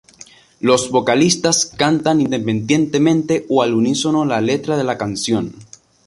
Los 0.59 0.89
vocalistas 0.89 1.67
cantan 1.67 2.21
independientemente 2.21 3.45
o 3.49 3.61
al 3.61 3.75
unísono 3.75 4.25
la 4.25 4.41
letra 4.41 4.75
de 4.75 4.83
la 4.83 4.97
canción. 4.97 5.53